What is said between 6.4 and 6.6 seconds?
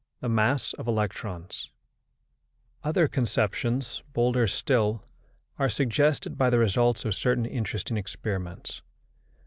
the